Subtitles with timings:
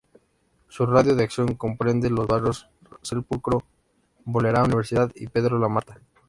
[0.67, 2.67] Su radio de acción comprende los barrios
[3.03, 6.01] Sepulcro-Bolera, Universidad y Pedro Lamata.